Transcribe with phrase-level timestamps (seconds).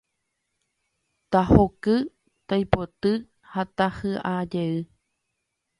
[1.31, 1.95] Tahoky,
[2.47, 3.13] taipoty
[3.51, 4.75] ha tahi'ajey